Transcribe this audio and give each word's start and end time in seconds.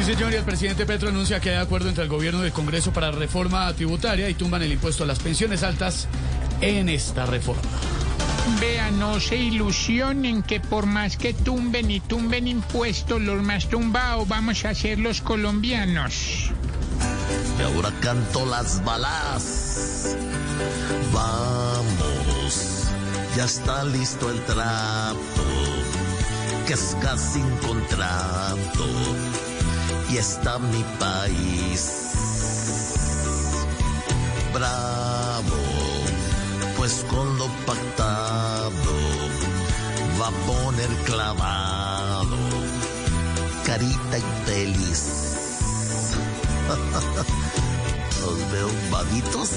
Sí, 0.00 0.14
señor, 0.14 0.32
y 0.32 0.36
el 0.36 0.44
presidente 0.44 0.86
Petro 0.86 1.10
anuncia 1.10 1.40
que 1.40 1.50
hay 1.50 1.56
acuerdo 1.56 1.90
entre 1.90 2.04
el 2.04 2.08
gobierno 2.08 2.42
y 2.42 2.46
el 2.46 2.52
Congreso 2.54 2.90
para 2.90 3.10
reforma 3.10 3.70
tributaria 3.74 4.30
y 4.30 4.34
tumban 4.34 4.62
el 4.62 4.72
impuesto 4.72 5.04
a 5.04 5.06
las 5.06 5.18
pensiones 5.18 5.62
altas 5.62 6.08
en 6.62 6.88
esta 6.88 7.26
reforma. 7.26 7.60
Vean, 8.58 8.98
no 8.98 9.20
se 9.20 9.36
ilusionen 9.36 10.42
que 10.42 10.58
por 10.58 10.86
más 10.86 11.18
que 11.18 11.34
tumben 11.34 11.90
y 11.90 12.00
tumben 12.00 12.48
impuestos, 12.48 13.20
los 13.20 13.42
más 13.42 13.68
tumbados 13.68 14.26
vamos 14.26 14.64
a 14.64 14.74
ser 14.74 14.98
los 14.98 15.20
colombianos. 15.20 16.50
Y 17.58 17.62
ahora 17.62 17.92
canto 18.00 18.46
las 18.46 18.82
balas. 18.82 20.16
Vamos, 21.12 22.88
ya 23.36 23.44
está 23.44 23.84
listo 23.84 24.30
el 24.30 24.40
trato, 24.46 25.44
que 26.66 26.72
es 26.72 26.96
casi 27.02 27.40
un 27.40 27.56
contrato. 27.58 29.49
Y 30.10 30.16
está 30.16 30.58
mi 30.58 30.84
país. 30.98 31.90
Bravo, 34.52 35.56
pues 36.76 37.04
con 37.08 37.38
lo 37.38 37.46
pactado 37.64 38.70
va 40.20 40.26
a 40.26 40.30
poner 40.46 40.88
clavado, 41.04 42.36
carita 43.64 44.18
y 44.18 44.22
feliz. 44.46 45.36
Los 48.20 48.52
veo 48.52 48.68
babitos. 48.90 49.50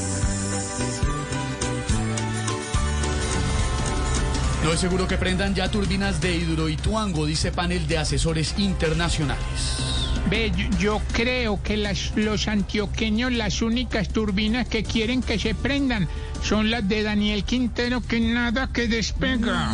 No 4.64 4.72
es 4.72 4.80
seguro 4.80 5.08
que 5.08 5.18
prendan 5.18 5.56
ya 5.56 5.70
turbinas 5.70 6.22
de 6.22 6.36
Hidroituango, 6.38 7.26
dice 7.26 7.52
panel 7.52 7.86
de 7.88 7.98
asesores 7.98 8.54
internacionales. 8.58 9.84
Ve, 10.30 10.52
yo, 10.80 11.02
creo 11.12 11.62
que 11.62 11.78
los 12.16 12.48
antioqueños, 12.48 13.32
las 13.32 13.62
únicas 13.62 14.10
turbinas 14.10 14.68
que 14.68 14.84
quieren 14.84 15.22
que 15.22 15.38
se 15.38 15.54
prendan 15.54 16.08
son 16.42 16.72
las 16.72 16.88
de 16.88 17.04
Daniel 17.04 17.44
Quintero, 17.44 18.02
que 18.02 18.20
nada 18.20 18.70
que 18.74 18.88
despega. 18.88 19.74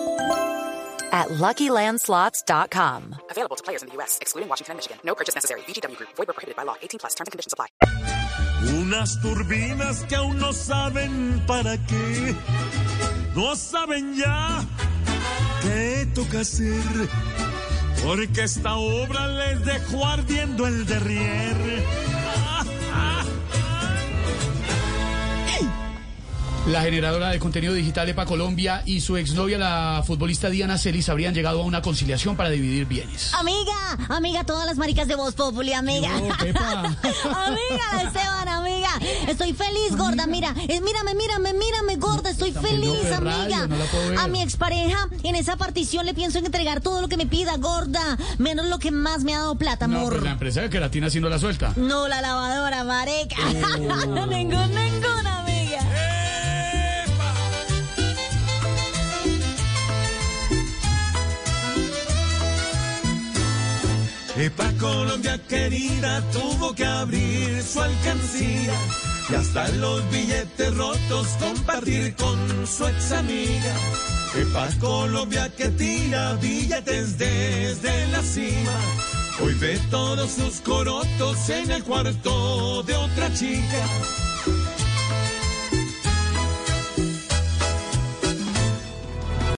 at 1.11 1.27
LuckyLandSlots.com. 1.29 3.15
Available 3.29 3.55
to 3.57 3.63
players 3.63 3.83
in 3.83 3.89
the 3.89 3.95
U.S., 3.95 4.17
excluding 4.21 4.47
Washington 4.49 4.73
and 4.73 4.77
Michigan. 4.77 4.97
No 5.03 5.15
purchase 5.15 5.35
necessary. 5.35 5.61
VGW 5.67 5.97
Group. 5.97 6.09
Void 6.15 6.27
where 6.27 6.33
prohibited 6.33 6.55
by 6.55 6.63
law. 6.63 6.75
18 6.81 6.99
plus. 6.99 7.15
Terms 7.15 7.27
and 7.27 7.31
conditions 7.33 7.53
apply. 7.53 7.67
Unas 8.79 9.19
turbinas 9.21 10.03
que 10.07 10.15
aún 10.15 10.37
no 10.37 10.53
saben 10.53 11.43
para 11.47 11.77
qué. 11.87 12.35
No 13.35 13.55
saben 13.55 14.15
ya 14.15 14.61
qué 15.61 16.07
toca 16.13 16.41
hacer. 16.41 17.09
Porque 18.03 18.43
esta 18.43 18.75
obra 18.75 19.27
les 19.27 19.65
dejó 19.65 20.05
ardiendo 20.05 20.67
el 20.67 20.85
derrier. 20.85 22.10
La 26.71 26.83
generadora 26.83 27.27
de 27.31 27.39
contenido 27.39 27.73
digital 27.73 28.07
EPA 28.07 28.25
Colombia 28.25 28.81
y 28.85 29.01
su 29.01 29.17
exnovia, 29.17 29.57
la 29.57 30.03
futbolista 30.07 30.49
Diana 30.49 30.77
Celis, 30.77 31.09
habrían 31.09 31.33
llegado 31.33 31.61
a 31.61 31.65
una 31.65 31.81
conciliación 31.81 32.37
para 32.37 32.49
dividir 32.49 32.85
bienes. 32.85 33.33
Amiga, 33.33 33.97
amiga, 34.07 34.45
todas 34.45 34.65
las 34.65 34.77
maricas 34.77 35.05
de 35.09 35.15
Voz 35.15 35.33
Populi, 35.35 35.73
amiga. 35.73 36.07
No, 36.17 36.29
Pepa. 36.37 36.79
amiga, 37.45 38.03
Esteban, 38.03 38.47
amiga. 38.47 38.89
Estoy 39.27 39.51
feliz, 39.51 39.97
gorda, 39.97 40.27
mira. 40.27 40.53
Mírame, 40.53 41.13
mírame, 41.13 41.53
mírame, 41.53 41.97
gorda. 41.97 42.29
Estoy 42.29 42.53
feliz, 42.53 43.11
amiga. 43.11 43.19
radio, 43.19 43.67
no 43.67 43.75
la. 44.13 44.23
A 44.23 44.27
mi 44.29 44.41
expareja, 44.41 45.09
en 45.23 45.35
esa 45.35 45.57
partición 45.57 46.05
le 46.05 46.13
pienso 46.13 46.39
en 46.39 46.45
entregar 46.45 46.79
todo 46.79 47.01
lo 47.01 47.09
que 47.09 47.17
me 47.17 47.25
pida, 47.25 47.57
gorda. 47.57 48.17
Menos 48.37 48.67
lo 48.67 48.79
que 48.79 48.91
más 48.91 49.25
me 49.25 49.33
ha 49.33 49.39
dado 49.39 49.55
plata, 49.57 49.85
amor. 49.85 50.13
pues 50.13 50.23
la 50.23 50.31
empresa 50.31 50.61
de 50.61 50.69
queratina 50.69 51.07
haciendo 51.07 51.27
la 51.27 51.37
suelta. 51.37 51.73
No, 51.75 52.07
la 52.07 52.21
lavadora, 52.21 52.85
mareca. 52.85 53.35
Oh. 53.35 54.25
ninguna, 54.27 54.67
ninguna, 54.67 55.40
Epa 64.37 64.71
Colombia 64.79 65.37
querida 65.47 66.21
tuvo 66.31 66.73
que 66.73 66.85
abrir 66.85 67.61
su 67.61 67.81
alcancía 67.81 68.73
y 69.29 69.35
hasta 69.35 69.67
los 69.69 70.09
billetes 70.09 70.75
rotos 70.75 71.27
compartir 71.39 72.15
con 72.15 72.37
su 72.65 72.87
ex 72.87 73.11
amiga. 73.11 73.75
Epa 74.35 74.69
Colombia 74.79 75.51
que 75.55 75.67
tira 75.69 76.33
billetes 76.35 77.17
desde 77.17 78.07
la 78.07 78.21
cima. 78.21 78.79
Hoy 79.43 79.53
ve 79.55 79.77
todos 79.89 80.31
sus 80.31 80.61
corotos 80.61 81.49
en 81.49 81.69
el 81.69 81.83
cuarto 81.83 82.83
de 82.83 82.95
otra 82.95 83.33
chica. 83.33 83.85